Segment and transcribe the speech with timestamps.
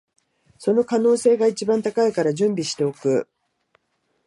[0.57, 3.29] その可能性が一番高いから準備しておく